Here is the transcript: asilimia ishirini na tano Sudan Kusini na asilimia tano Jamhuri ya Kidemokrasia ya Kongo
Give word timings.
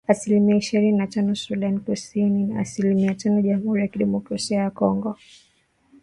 asilimia 0.07 0.55
ishirini 0.55 0.97
na 0.97 1.07
tano 1.07 1.35
Sudan 1.35 1.79
Kusini 1.79 2.43
na 2.45 2.59
asilimia 2.59 3.13
tano 3.15 3.41
Jamhuri 3.41 3.81
ya 3.81 3.87
Kidemokrasia 3.87 4.57
ya 4.59 4.71
Kongo 4.71 5.15